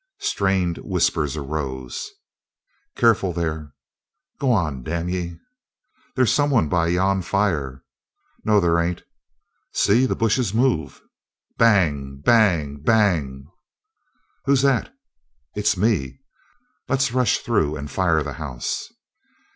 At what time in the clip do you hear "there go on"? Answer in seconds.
3.33-4.81